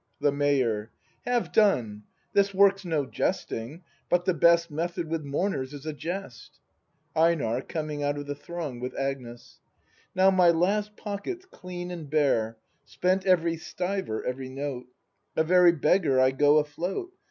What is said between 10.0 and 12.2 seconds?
Now my last pocket's clean and